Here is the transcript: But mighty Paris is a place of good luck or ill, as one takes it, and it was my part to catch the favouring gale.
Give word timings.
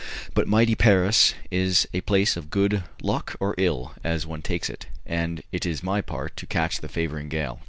But 0.33 0.47
mighty 0.47 0.73
Paris 0.73 1.35
is 1.51 1.87
a 1.93 2.01
place 2.01 2.35
of 2.35 2.49
good 2.49 2.83
luck 3.03 3.35
or 3.39 3.53
ill, 3.59 3.93
as 4.03 4.25
one 4.25 4.41
takes 4.41 4.67
it, 4.67 4.87
and 5.05 5.43
it 5.51 5.63
was 5.63 5.83
my 5.83 6.01
part 6.01 6.35
to 6.37 6.47
catch 6.47 6.79
the 6.79 6.89
favouring 6.89 7.29
gale. 7.29 7.59